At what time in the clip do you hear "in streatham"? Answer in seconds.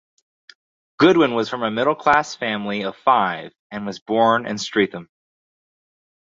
4.47-5.07